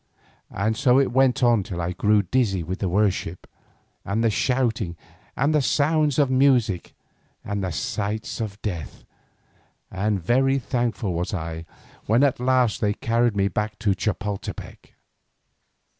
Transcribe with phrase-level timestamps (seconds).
[0.49, 3.45] And so it went on till I grew dizzy with the worship,
[4.03, 4.97] and the shouting,
[5.37, 6.95] and the sounds of music,
[7.45, 9.03] and the sights of death,
[9.91, 11.67] and very thankful was I,
[12.07, 14.95] when at last they carried me back to Chapoltepec.